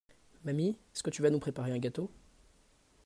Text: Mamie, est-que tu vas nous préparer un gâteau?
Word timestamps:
Mamie, 0.45 0.77
est-que 0.95 1.11
tu 1.11 1.21
vas 1.21 1.29
nous 1.29 1.37
préparer 1.37 1.71
un 1.71 1.77
gâteau? 1.77 2.09